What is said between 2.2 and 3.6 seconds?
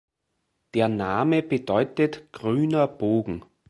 „grüner Bogen“.